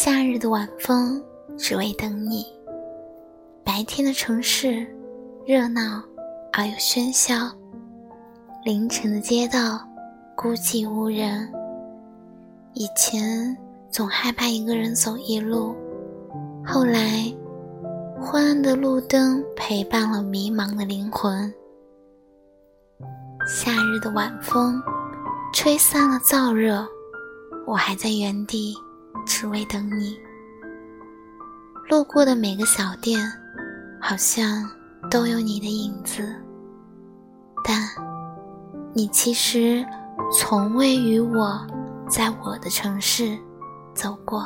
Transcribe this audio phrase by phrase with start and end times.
[0.00, 1.20] 夏日的晚风，
[1.58, 2.46] 只为等你。
[3.64, 4.86] 白天的城市，
[5.44, 6.00] 热闹
[6.52, 7.50] 而又喧嚣。
[8.64, 9.80] 凌晨的街道，
[10.36, 11.52] 孤寂无人。
[12.74, 13.58] 以前
[13.90, 15.74] 总害怕一个人走夜路，
[16.64, 17.24] 后来，
[18.20, 21.52] 昏暗的路灯陪伴了迷茫的灵魂。
[23.48, 24.80] 夏日的晚风，
[25.52, 26.86] 吹散了燥热，
[27.66, 28.72] 我还在原地。
[29.28, 30.18] 只为等你。
[31.88, 33.20] 路过的每个小店，
[34.00, 34.68] 好像
[35.10, 36.34] 都有你的影子，
[37.62, 37.88] 但
[38.94, 39.84] 你其实
[40.32, 41.64] 从未与我
[42.08, 43.38] 在我的城市
[43.94, 44.44] 走过。